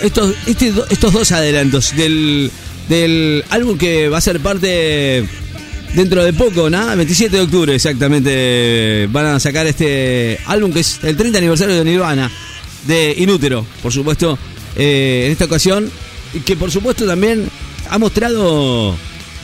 estos, 0.00 0.34
este 0.46 0.72
estos 0.88 1.12
dos 1.12 1.32
adelantos 1.32 1.94
del, 1.94 2.50
del 2.88 3.44
álbum 3.50 3.76
que 3.76 4.08
va 4.08 4.16
a 4.16 4.20
ser 4.22 4.40
parte 4.40 5.28
dentro 5.92 6.24
de 6.24 6.32
poco, 6.32 6.70
¿no? 6.70 6.96
27 6.96 7.36
de 7.36 7.42
octubre 7.42 7.74
exactamente 7.74 9.06
van 9.12 9.26
a 9.26 9.38
sacar 9.38 9.66
este 9.66 10.40
álbum 10.46 10.72
que 10.72 10.80
es 10.80 11.00
el 11.04 11.14
30 11.14 11.36
aniversario 11.36 11.74
de 11.74 11.84
Nirvana, 11.84 12.30
de 12.86 13.16
Inútero, 13.18 13.66
por 13.82 13.92
supuesto, 13.92 14.38
eh, 14.76 15.24
en 15.26 15.32
esta 15.32 15.44
ocasión, 15.44 15.90
y 16.32 16.40
que 16.40 16.56
por 16.56 16.70
supuesto 16.70 17.04
también 17.04 17.46
ha 17.90 17.98
mostrado 17.98 18.96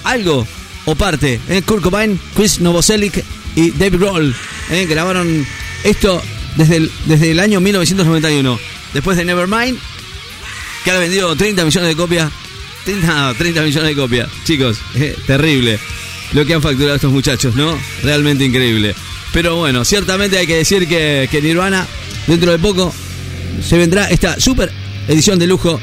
algo 0.02 0.46
o 0.86 0.94
parte. 0.94 1.40
¿eh? 1.50 1.60
Kurt 1.60 1.82
Cobain, 1.82 2.18
Chris 2.34 2.58
Novoselic 2.58 3.22
y 3.54 3.70
David 3.72 3.98
Grohl 3.98 4.34
¿eh? 4.70 4.86
grabaron 4.88 5.46
esto 5.84 6.22
desde 6.56 6.76
el, 6.76 6.90
desde 7.04 7.32
el 7.32 7.38
año 7.38 7.60
1991. 7.60 8.58
Después 8.94 9.18
de 9.18 9.26
Nevermind, 9.26 9.78
que 10.84 10.90
ha 10.90 10.98
vendido 10.98 11.34
30 11.34 11.64
millones 11.64 11.88
de 11.88 11.96
copias. 11.96 12.32
30, 12.84 13.34
30 13.38 13.62
millones 13.62 13.88
de 13.88 14.00
copias. 14.00 14.28
Chicos, 14.44 14.78
terrible 15.26 15.78
lo 16.32 16.46
que 16.46 16.54
han 16.54 16.62
facturado 16.62 16.96
estos 16.96 17.12
muchachos, 17.12 17.54
¿no? 17.54 17.78
Realmente 18.02 18.44
increíble. 18.44 18.94
Pero 19.32 19.56
bueno, 19.56 19.84
ciertamente 19.84 20.38
hay 20.38 20.46
que 20.46 20.56
decir 20.56 20.88
que, 20.88 21.28
que 21.30 21.42
Nirvana, 21.42 21.86
dentro 22.26 22.52
de 22.52 22.58
poco, 22.58 22.92
se 23.62 23.78
vendrá 23.78 24.08
esta 24.08 24.38
super 24.40 24.70
edición 25.08 25.38
de 25.38 25.46
lujo 25.46 25.80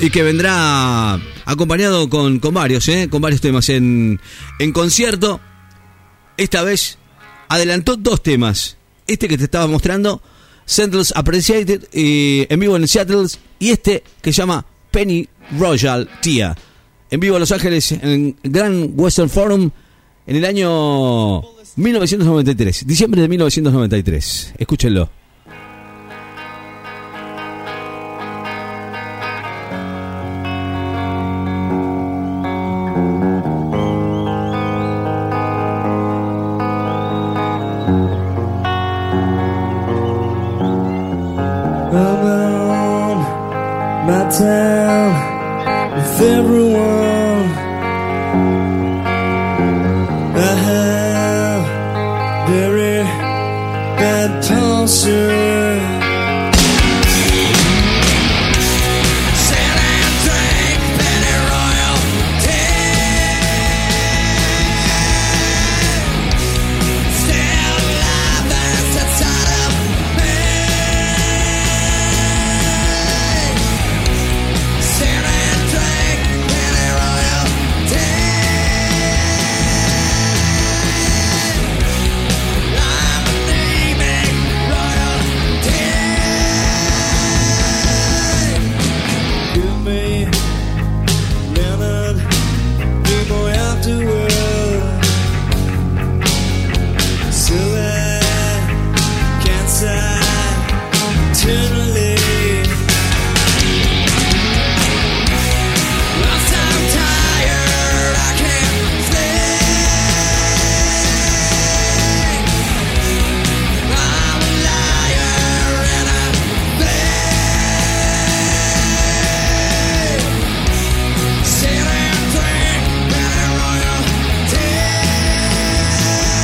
y 0.00 0.10
que 0.10 0.22
vendrá 0.22 1.18
acompañado 1.44 2.08
con, 2.08 2.38
con 2.40 2.54
varios, 2.54 2.88
¿eh? 2.88 3.08
con 3.10 3.22
varios 3.22 3.40
temas 3.40 3.68
en, 3.68 4.20
en 4.58 4.72
concierto. 4.72 5.40
Esta 6.36 6.62
vez 6.62 6.98
adelantó 7.48 7.96
dos 7.96 8.22
temas. 8.22 8.76
Este 9.06 9.28
que 9.28 9.38
te 9.38 9.44
estaba 9.44 9.66
mostrando, 9.66 10.22
Centrals 10.66 11.12
Appreciated 11.14 11.88
en 11.92 12.60
vivo 12.60 12.76
en 12.76 12.88
Seattle 12.88 13.26
y 13.58 13.70
este 13.70 14.02
que 14.20 14.32
se 14.32 14.38
llama 14.42 14.64
Penny 14.90 15.28
Royal 15.58 16.08
Tia. 16.20 16.56
En 17.10 17.20
vivo 17.20 17.36
en 17.36 17.40
Los 17.40 17.52
Ángeles, 17.52 17.92
en 17.92 18.36
el 18.42 18.50
Grand 18.50 18.92
Western 18.98 19.30
Forum, 19.30 19.70
en 20.26 20.36
el 20.36 20.44
año 20.44 21.42
1993, 21.76 22.86
diciembre 22.86 23.20
de 23.20 23.28
1993. 23.28 24.54
Escúchenlo. 24.58 25.10
Everyone. 46.24 47.50
I 50.36 50.54
have 50.68 51.62
very 52.48 53.02
bad 53.98 54.42
posture. 54.42 55.53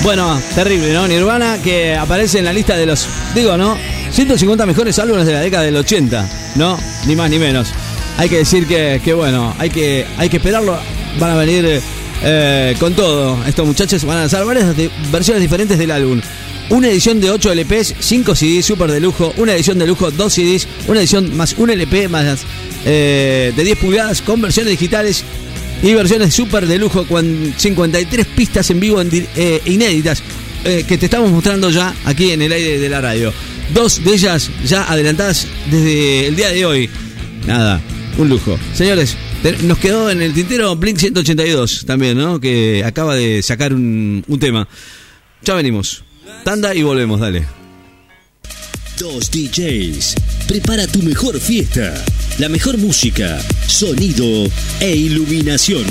Bueno, 0.03 0.41
terrible, 0.55 0.93
¿no? 0.95 1.07
Nirvana 1.07 1.59
que 1.63 1.95
aparece 1.95 2.39
en 2.39 2.47
la 2.47 2.53
lista 2.53 2.77
de 2.77 2.87
los, 2.87 3.07
digo, 3.35 3.57
¿no? 3.59 3.77
150 4.13 4.65
mejores 4.65 4.99
álbumes 4.99 5.27
de 5.27 5.33
la 5.35 5.41
década 5.41 5.65
del 5.65 5.77
80, 5.77 6.29
¿no? 6.57 6.79
Ni 7.07 7.15
más 7.15 7.31
ni 7.31 7.39
menos. 7.39 7.69
Hay 8.17 8.29
que 8.29 8.39
decir 8.39 8.67
que, 8.67 9.01
que 9.05 9.13
bueno, 9.13 9.55
hay 9.59 9.69
que, 9.69 10.07
hay 10.17 10.29
que 10.31 10.39
esperarlo. 10.39 10.79
Van 11.19 11.31
a 11.31 11.35
venir 11.37 11.83
eh, 12.23 12.77
con 12.81 12.95
todo. 12.95 13.39
Estos 13.47 13.67
muchachos 13.67 14.05
van 14.05 14.17
a 14.17 14.21
lanzar 14.21 14.45
varias 14.45 14.75
versiones 15.13 15.43
diferentes 15.43 15.79
del 15.79 15.91
álbum. 15.91 16.21
Una 16.71 16.89
edición 16.89 17.21
de 17.21 17.31
8 17.31 17.53
LPs, 17.55 17.97
5 17.99 18.35
CDs 18.35 18.65
super 18.65 18.91
de 18.91 19.01
lujo, 19.01 19.35
una 19.37 19.55
edición 19.55 19.79
de 19.79 19.87
lujo, 19.87 20.11
2 20.11 20.33
CDs, 20.33 20.69
una 20.87 21.01
edición 21.01 21.37
más 21.37 21.55
un 21.59 21.71
LP 21.71 22.09
más 22.09 22.47
eh, 22.85 23.53
de 23.57 23.65
10 23.65 23.79
pulgadas 23.79 24.23
con 24.23 24.41
versiones 24.41 24.71
digitales 24.71 25.25
y 25.83 25.95
versiones 25.95 26.35
súper 26.35 26.67
de 26.67 26.79
lujo 26.79 27.07
con 27.07 27.55
53 27.57 28.27
pistas 28.27 28.71
en 28.71 28.81
vivo 28.81 29.01
eh, 29.03 29.63
inéditas 29.65 30.23
eh, 30.65 30.85
que 30.87 30.99
te 30.99 31.07
estamos 31.07 31.31
mostrando 31.31 31.71
ya 31.71 31.95
aquí 32.05 32.31
en 32.31 32.43
el 32.43 32.53
aire 32.53 32.79
de 32.79 32.89
la 32.89 33.01
radio. 33.01 33.33
Dos 33.73 34.03
de 34.05 34.13
ellas 34.13 34.51
ya 34.65 34.85
adelantadas 34.85 35.47
desde 35.71 36.27
el 36.27 36.37
día 36.37 36.51
de 36.51 36.67
hoy. 36.67 36.91
Nada, 37.47 37.81
un 38.19 38.29
lujo. 38.29 38.59
Señores, 38.75 39.17
nos 39.63 39.79
quedó 39.79 40.11
en 40.11 40.21
el 40.21 40.35
tintero 40.35 40.77
Blink 40.77 40.99
182 40.99 41.87
también, 41.87 42.19
¿no? 42.19 42.41
Que 42.41 42.85
acaba 42.85 43.15
de 43.15 43.43
sacar 43.43 43.73
un 43.73 44.39
tema. 44.41 44.69
Ya 45.43 45.55
venimos. 45.55 46.05
Tanda 46.45 46.75
y 46.75 46.83
volvemos, 46.83 47.21
dale. 47.21 47.45
Dos 48.99 49.31
DJs. 49.31 50.15
Prepara 50.47 50.87
tu 50.87 51.03
mejor 51.03 51.41
fiesta. 51.41 51.95
La 52.41 52.49
mejor 52.49 52.77
música, 52.79 53.39
sonido 53.67 54.51
e 54.81 54.97
iluminación. 54.97 55.85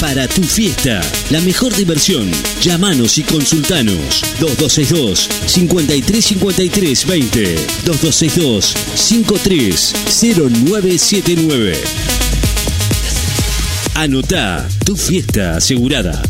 Para 0.00 0.28
tu 0.28 0.44
fiesta, 0.44 1.00
la 1.30 1.40
mejor 1.40 1.74
diversión. 1.74 2.30
Llámanos 2.62 3.18
y 3.18 3.24
consultanos. 3.24 4.22
2262 4.38 5.28
5353 5.46 7.04
20 7.04 7.56
2262 7.84 8.74
530979. 8.94 11.76
Anota 13.96 14.68
tu 14.84 14.94
fiesta 14.94 15.56
asegurada. 15.56 16.22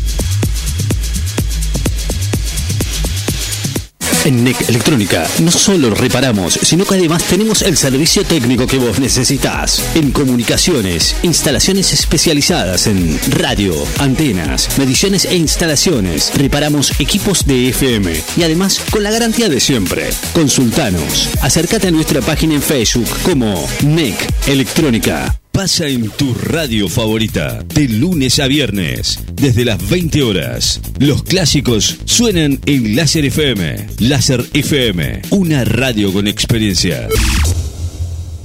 En 4.25 4.43
NEC 4.43 4.67
Electrónica 4.67 5.25
no 5.41 5.49
solo 5.51 5.91
reparamos, 5.91 6.59
sino 6.61 6.85
que 6.85 6.95
además 6.95 7.23
tenemos 7.23 7.61
el 7.61 7.77
servicio 7.77 8.23
técnico 8.25 8.67
que 8.67 8.77
vos 8.77 8.99
necesitas. 8.99 9.81
En 9.95 10.11
comunicaciones, 10.11 11.15
instalaciones 11.23 11.93
especializadas 11.93 12.87
en 12.87 13.17
radio, 13.31 13.73
antenas, 13.97 14.77
mediciones 14.77 15.23
e 15.23 15.35
instalaciones. 15.35 16.31
Reparamos 16.35 16.99
equipos 16.99 17.45
de 17.45 17.69
FM 17.69 18.23
y 18.35 18.43
además 18.43 18.81
con 18.91 19.03
la 19.03 19.11
garantía 19.11 19.47
de 19.47 19.61
siempre. 19.61 20.09
Consultanos. 20.33 21.29
Acércate 21.41 21.87
a 21.87 21.91
nuestra 21.91 22.21
página 22.21 22.55
en 22.55 22.61
Facebook 22.61 23.09
como 23.23 23.67
NEC 23.83 24.15
Electrónica 24.47 25.39
pasa 25.61 25.87
en 25.87 26.09
tu 26.11 26.33
radio 26.35 26.87
favorita, 26.87 27.61
de 27.75 27.89
lunes 27.89 28.39
a 28.39 28.47
viernes, 28.47 29.19
desde 29.33 29.65
las 29.65 29.89
20 29.89 30.23
horas. 30.23 30.79
Los 30.99 31.23
clásicos 31.23 31.97
suenan 32.05 32.61
en 32.65 32.95
Láser 32.95 33.25
FM. 33.25 33.87
Láser 33.99 34.45
FM, 34.53 35.21
una 35.31 35.65
radio 35.65 36.13
con 36.13 36.29
experiencia. 36.29 37.09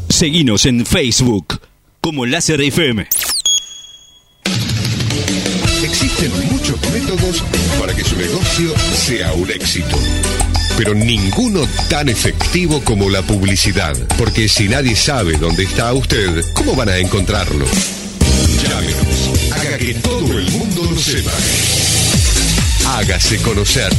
Seguinos 0.08 0.66
en 0.66 0.84
Facebook 0.84 1.60
como 2.00 2.26
Láser 2.26 2.60
FM. 2.60 3.06
Existen 5.84 6.32
muchos 6.50 6.80
métodos 6.92 7.44
para 7.78 7.94
que 7.94 8.02
su 8.02 8.16
negocio 8.16 8.74
sea 8.92 9.32
un 9.34 9.48
éxito. 9.52 9.96
Pero 10.76 10.94
ninguno 10.94 11.66
tan 11.88 12.08
efectivo 12.08 12.82
como 12.84 13.10
la 13.10 13.22
publicidad. 13.22 13.96
Porque 14.18 14.48
si 14.48 14.68
nadie 14.68 14.96
sabe 14.96 15.36
dónde 15.38 15.64
está 15.64 15.92
usted, 15.92 16.44
¿cómo 16.54 16.74
van 16.74 16.88
a 16.88 16.98
encontrarlo? 16.98 17.64
Llámenos, 18.62 19.52
haga 19.52 19.78
que 19.78 19.94
todo 19.94 20.38
el 20.38 20.50
mundo 20.50 20.82
lo 20.90 20.98
sepa. 20.98 21.32
Hágase 22.96 23.38
conocer. 23.38 23.92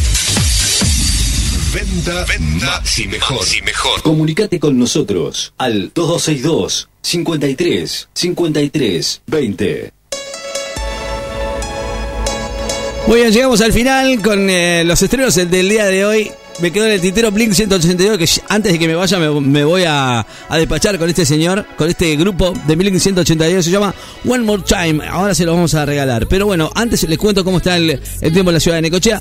Venda, 1.74 2.26
venda, 2.26 2.84
y 2.98 3.08
mejor, 3.08 3.46
y 3.58 3.62
mejor. 3.62 4.02
Comunicate 4.02 4.60
con 4.60 4.78
nosotros 4.78 5.54
al 5.58 5.92
2262 5.94 6.90
53 7.02 8.10
53 8.14 9.22
20. 9.28 9.92
Muy 13.08 13.20
bien, 13.20 13.32
llegamos 13.32 13.62
al 13.62 13.74
final 13.74 14.22
con 14.22 14.50
eh, 14.50 14.84
los 14.84 15.02
estrenos 15.02 15.36
del 15.36 15.70
día 15.70 15.86
de 15.86 16.06
hoy. 16.06 16.32
Me 16.60 16.72
quedó 16.72 16.86
en 16.86 16.94
el 16.94 17.02
tintero 17.02 17.32
Blink 17.32 17.52
182 17.52 18.18
que 18.18 18.42
antes 18.48 18.72
de 18.72 18.80
que 18.80 18.88
me 18.88 18.96
vaya 18.96 19.20
me, 19.20 19.64
voy 19.66 19.84
a, 19.86 20.26
despachar 20.52 20.98
con 20.98 21.10
este 21.10 21.26
señor, 21.26 21.66
con 21.78 21.90
este 21.90 22.16
grupo 22.16 22.54
de 22.66 22.76
Blink 22.76 22.98
182. 22.98 23.66
Se 23.66 23.72
llama 23.72 23.94
One 24.26 24.44
More 24.44 24.64
Time. 24.64 25.06
Ahora 25.06 25.36
se 25.36 25.44
lo 25.44 25.54
vamos 25.54 25.74
a 25.76 25.86
regalar. 25.86 26.28
Pero 26.28 26.46
bueno, 26.46 26.72
antes 26.74 27.04
les 27.04 27.18
cuento 27.18 27.44
cómo 27.44 27.58
está 27.58 27.76
el, 27.76 28.00
el 28.22 28.34
tiempo 28.34 28.52
en 28.52 28.54
la 28.54 28.60
ciudad 28.60 28.78
de 28.78 28.84
Necochea. 28.84 29.20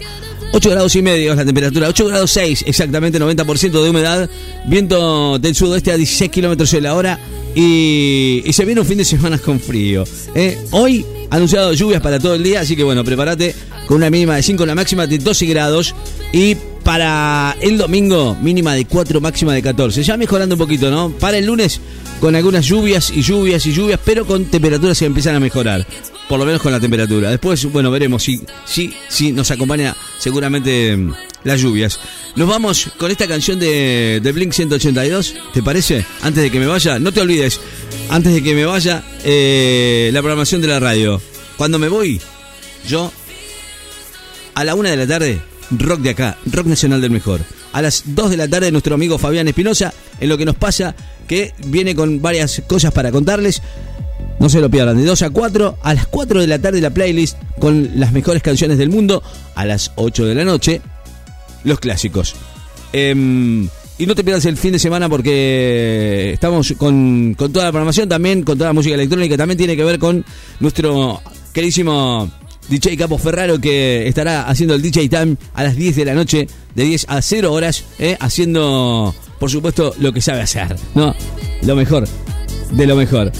8 0.53 0.71
grados 0.71 0.95
y 0.95 1.03
medio 1.03 1.33
es 1.33 1.37
la 1.37 1.45
temperatura, 1.45 1.89
8 1.89 2.07
grados 2.07 2.31
6 2.31 2.65
exactamente, 2.69 3.19
90% 3.19 3.83
de 3.83 3.91
humedad, 3.91 4.31
viento 4.67 5.37
del 5.41 5.53
sudoeste 5.53 5.91
a 5.91 5.97
16 5.97 6.31
kilómetros 6.31 6.71
de 6.71 6.81
la 6.81 6.95
hora 6.95 7.19
y, 7.57 8.41
y, 8.45 8.53
se 8.53 8.65
viene 8.65 8.81
un 8.81 8.87
fin 8.87 8.99
de 8.99 9.05
semana 9.05 9.37
con 9.39 9.59
frío. 9.59 10.05
¿eh? 10.33 10.57
Hoy 10.71 11.05
anunciado 11.31 11.73
lluvias 11.73 12.01
para 12.01 12.21
todo 12.21 12.37
el 12.37 12.45
día, 12.45 12.61
así 12.61 12.77
que 12.77 12.85
bueno, 12.85 13.03
prepárate 13.03 13.53
con 13.89 13.97
una 13.97 14.11
mínima 14.11 14.37
de 14.37 14.45
5, 14.45 14.63
una 14.63 14.77
máxima 14.77 15.09
de 15.09 15.19
12 15.19 15.47
grados 15.47 15.93
y 16.33 16.57
para 16.85 17.57
el 17.61 17.79
domingo 17.79 18.37
mínima 18.41 18.75
de 18.75 18.85
4, 18.85 19.21
máxima 19.21 19.55
de 19.55 19.63
14. 19.63 20.03
Ya 20.03 20.17
mejorando 20.17 20.55
un 20.55 20.59
poquito, 20.59 20.91
¿no? 20.91 21.11
Para 21.11 21.39
el 21.39 21.47
lunes 21.47 21.81
con 22.21 22.37
algunas 22.37 22.65
lluvias 22.67 23.11
y 23.11 23.23
lluvias 23.23 23.67
y 23.67 23.73
lluvias, 23.73 23.99
pero 24.05 24.27
con 24.27 24.45
temperaturas 24.45 24.99
que 24.99 25.07
empiezan 25.07 25.35
a 25.35 25.41
mejorar. 25.41 25.87
Por 26.29 26.39
lo 26.39 26.47
menos 26.47 26.63
con 26.63 26.73
la 26.73 26.81
temperatura. 26.81 27.31
Después, 27.31 27.65
bueno, 27.73 27.91
veremos 27.91 28.23
si, 28.23 28.41
si, 28.65 28.95
si 29.09 29.33
nos 29.33 29.51
acompaña 29.51 29.95
seguramente 30.19 30.97
las 31.43 31.61
lluvias. 31.61 31.99
Nos 32.37 32.49
vamos 32.49 32.91
con 32.97 33.11
esta 33.11 33.27
canción 33.27 33.59
de, 33.59 34.21
de 34.23 34.33
Blink 34.33 34.53
182, 34.53 35.35
¿te 35.53 35.63
parece? 35.63 36.05
Antes 36.23 36.43
de 36.43 36.51
que 36.51 36.59
me 36.59 36.67
vaya, 36.67 36.99
no 36.99 37.13
te 37.13 37.21
olvides, 37.21 37.61
antes 38.09 38.33
de 38.33 38.43
que 38.43 38.55
me 38.55 38.65
vaya, 38.65 39.03
eh, 39.25 40.11
la 40.13 40.21
programación 40.21 40.61
de 40.61 40.69
la 40.69 40.81
radio. 40.81 41.21
Cuando 41.57 41.79
me 41.79 41.89
voy, 41.89 42.21
yo, 42.89 43.13
a 44.55 44.65
la 44.65 44.75
una 44.75 44.91
de 44.91 44.97
la 44.97 45.07
tarde, 45.07 45.41
rock 45.71 46.01
de 46.01 46.11
acá, 46.11 46.39
rock 46.47 46.67
nacional 46.67 47.01
del 47.01 47.11
mejor. 47.11 47.41
A 47.73 47.83
las 47.83 48.03
2 48.07 48.31
de 48.31 48.37
la 48.37 48.49
tarde, 48.49 48.71
nuestro 48.71 48.95
amigo 48.95 49.19
Fabián 49.19 49.49
Espinosa, 49.49 49.93
en 50.21 50.29
lo 50.29 50.39
que 50.39 50.45
nos 50.45 50.57
pasa, 50.57 50.95
que 51.27 51.53
viene 51.67 51.95
con 51.95 52.23
varias 52.23 52.63
cosas 52.67 52.93
para 52.93 53.11
contarles. 53.11 53.63
No 54.41 54.49
se 54.49 54.61
lo 54.61 54.71
pierdan, 54.71 54.97
de 54.97 55.05
2 55.05 55.23
a 55.23 55.31
4, 55.31 55.79
a 55.83 55.95
las 55.95 56.07
4 56.07 56.41
de 56.41 56.47
la 56.47 56.59
tarde 56.59 56.81
la 56.81 56.91
playlist 56.91 57.37
con 57.59 57.91
las 57.95 58.13
mejores 58.13 58.43
canciones 58.43 58.79
del 58.79 58.91
mundo, 58.91 59.23
a 59.55 59.65
las 59.65 59.93
8 59.97 60.27
de 60.27 60.35
la 60.35 60.45
noche, 60.45 60.81
los 61.63 61.81
clásicos. 61.81 62.35
Eh, 62.93 63.69
y 63.97 64.07
no 64.07 64.15
te 64.17 64.25
pierdas 64.25 64.45
el 64.47 64.57
fin 64.57 64.73
de 64.73 64.79
semana 64.81 65.09
porque 65.09 66.33
estamos 66.33 66.75
con, 66.77 67.35
con, 67.35 67.53
toda 67.53 67.67
la 67.67 67.71
programación, 67.71 68.09
también 68.09 68.43
con 68.43 68.59
toda 68.59 68.71
la 68.71 68.75
música 68.75 68.97
electrónica, 68.97 69.37
también 69.37 69.57
tiene 69.57 69.77
que 69.77 69.85
ver 69.85 70.01
con 70.01 70.25
nuestro 70.59 71.23
queridísimo 71.53 72.29
DJ 72.69 72.97
Capo 72.97 73.19
Ferraro 73.19 73.61
que 73.61 74.07
estará 74.09 74.49
haciendo 74.49 74.75
el 74.75 74.83
DJ 74.83 75.09
Time 75.09 75.37
a 75.55 75.63
las 75.63 75.77
10 75.77 75.97
de 75.97 76.05
la 76.05 76.15
noche, 76.15 76.49
de 76.75 76.85
10 76.85 77.07
a 77.09 77.23
0 77.23 77.53
horas, 77.53 77.85
eh, 77.99 78.17
haciendo, 78.21 79.15
por 79.39 79.51
supuesto, 79.51 79.95
lo 79.99 80.13
que 80.13 80.21
sabe 80.21 80.41
hacer, 80.41 80.77
¿no? 80.95 81.15
Lo 81.63 81.77
mejor, 81.77 82.09
de 82.73 82.87
lo 82.87 82.97
mejor. 82.97 83.33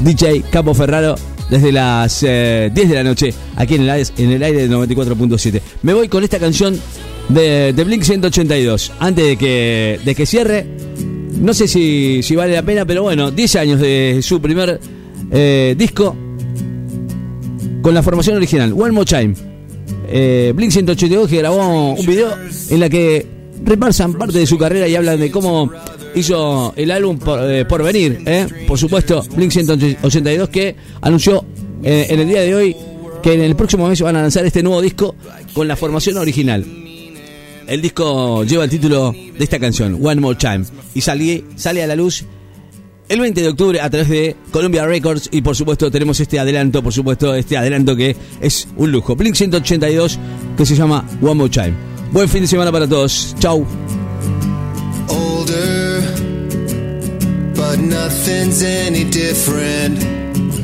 DJ 0.00 0.42
Capo 0.50 0.74
Ferraro 0.74 1.14
desde 1.50 1.70
las 1.70 2.22
eh, 2.22 2.70
10 2.74 2.88
de 2.88 2.94
la 2.94 3.04
noche 3.04 3.34
aquí 3.56 3.74
en 3.74 3.82
el, 3.82 3.90
aire, 3.90 4.10
en 4.16 4.30
el 4.30 4.42
aire 4.42 4.68
de 4.68 4.74
94.7. 4.74 5.60
Me 5.82 5.92
voy 5.92 6.08
con 6.08 6.24
esta 6.24 6.38
canción 6.38 6.80
de, 7.28 7.72
de, 7.72 7.84
Blink 7.84 8.02
182. 8.02 8.92
Antes 8.98 9.26
de 9.26 9.36
que, 9.36 10.00
de 10.04 10.14
que 10.14 10.26
cierre, 10.26 10.66
no 11.38 11.52
sé 11.54 11.68
si, 11.68 12.22
vale 12.34 12.54
la 12.54 12.62
pena, 12.62 12.84
pero 12.84 13.02
bueno, 13.02 13.30
10 13.30 13.56
años 13.56 13.80
de 13.80 14.20
su 14.22 14.40
primer 14.40 14.80
eh, 15.30 15.74
disco 15.76 16.16
con 17.82 17.94
la 17.94 18.02
formación 18.02 18.36
original, 18.36 18.72
One 18.72 18.92
More 18.92 19.06
Time. 19.06 19.34
Eh, 20.08 20.52
Blink 20.54 20.72
182 20.72 21.28
que 21.28 21.38
grabó 21.38 21.94
un 21.94 22.06
video 22.06 22.30
en 22.70 22.80
la 22.80 22.88
que 22.88 23.26
repasan 23.64 24.14
parte 24.14 24.38
de 24.38 24.46
su 24.46 24.56
carrera 24.56 24.88
y 24.88 24.94
hablan 24.94 25.18
de 25.18 25.30
cómo 25.30 25.70
hizo 26.14 26.72
el 26.76 26.90
álbum 26.90 27.18
por, 27.18 27.50
eh, 27.50 27.64
por 27.64 27.82
venir, 27.82 28.22
¿eh? 28.26 28.46
por 28.66 28.78
supuesto, 28.78 29.22
Blink 29.34 29.50
182 29.50 30.48
que 30.48 30.76
anunció 31.00 31.44
eh, 31.82 32.06
en 32.10 32.20
el 32.20 32.28
día 32.28 32.42
de 32.42 32.54
hoy 32.54 32.76
que 33.22 33.34
en 33.34 33.40
el 33.40 33.56
próximo 33.56 33.88
mes 33.88 34.00
van 34.00 34.16
a 34.16 34.22
lanzar 34.22 34.44
este 34.44 34.62
nuevo 34.62 34.80
disco 34.80 35.14
con 35.54 35.68
la 35.68 35.76
formación 35.76 36.16
original. 36.16 36.64
El 37.66 37.80
disco 37.80 38.44
lleva 38.44 38.64
el 38.64 38.70
título 38.70 39.12
de 39.12 39.44
esta 39.44 39.58
canción, 39.58 39.98
One 40.02 40.20
More 40.20 40.36
Time, 40.36 40.64
y 40.94 41.00
sale, 41.00 41.44
sale 41.56 41.82
a 41.82 41.86
la 41.86 41.96
luz 41.96 42.24
el 43.12 43.20
20 43.20 43.42
de 43.42 43.48
octubre 43.48 43.78
a 43.78 43.90
través 43.90 44.08
de 44.08 44.36
Columbia 44.50 44.86
Records 44.86 45.28
y 45.30 45.42
por 45.42 45.54
supuesto 45.54 45.90
tenemos 45.90 46.18
este 46.18 46.38
adelanto, 46.38 46.82
por 46.82 46.94
supuesto 46.94 47.34
este 47.34 47.58
adelanto 47.58 47.94
que 47.94 48.16
es 48.40 48.66
un 48.78 48.90
lujo. 48.90 49.14
Blink 49.14 49.34
182 49.34 50.18
que 50.56 50.64
se 50.64 50.74
llama 50.74 51.06
One 51.20 51.34
More 51.34 51.50
Time. 51.50 51.74
Buen 52.10 52.26
fin 52.26 52.40
de 52.40 52.46
semana 52.46 52.72
para 52.72 52.88
todos. 52.88 53.36
Chau. 53.38 53.66
Older, 55.08 56.00
but 57.54 57.78
nothing's 57.80 58.62
any 58.62 59.04
different. 59.04 59.98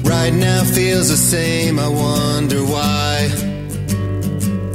Right 0.09 0.33
now 0.33 0.65
feels 0.65 1.09
the 1.11 1.19
same. 1.19 1.79
I 1.79 1.89
wonder 1.89 2.65
why. 2.65 3.31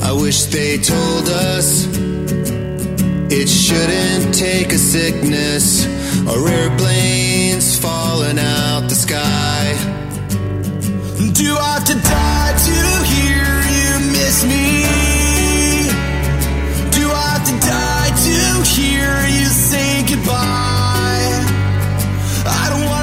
I 0.03 0.11
wish 0.11 0.43
they 0.45 0.77
told 0.77 1.27
us 1.27 1.87
it 3.35 3.49
shouldn't 3.49 4.31
take 4.31 4.71
a 4.73 4.77
sickness 4.77 5.87
or 6.27 6.47
airplanes 6.47 7.77
falling 7.79 8.37
out 8.37 8.81
the 8.87 8.93
sky. 8.95 9.73
Do 11.33 11.57
I 11.57 11.73
have 11.73 11.85
to 11.85 11.95
die 11.95 12.53
to 12.67 12.77
hear 13.13 13.47
you 13.79 13.91
miss 14.13 14.37
me? 14.45 14.85
Do 16.93 17.09
I 17.09 17.25
have 17.33 17.45
to 17.49 17.55
die 17.67 18.11
to 18.27 18.39
hear 18.69 19.09
you 19.37 19.47
say 19.47 20.05
goodbye? 20.05 21.33
I 22.45 22.63
don't 22.69 22.85
wanna 22.85 23.02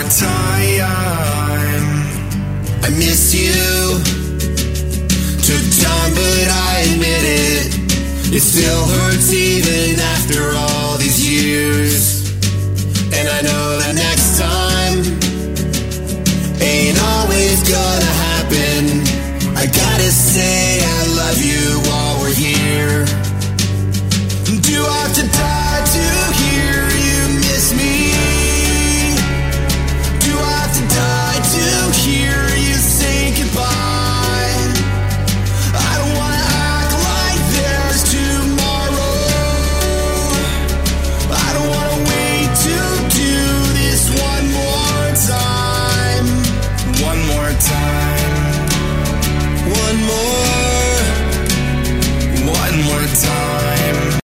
more 0.00 0.10
time. 0.10 1.84
I 2.82 2.88
miss 2.90 3.34
you. 3.34 3.98
Took 5.46 5.64
time, 5.82 6.12
but 6.14 6.48
I 6.48 6.84
admit 6.92 7.22
it. 7.24 8.34
It 8.34 8.40
still 8.40 8.86
hurts 8.86 9.32
even 9.32 10.00
after 10.00 10.52
all 10.54 10.96
these 10.98 11.20
years. 11.28 12.30
And 13.12 13.28
I 13.28 13.42
know 13.42 13.78
that 13.78 13.94
now. 13.94 14.09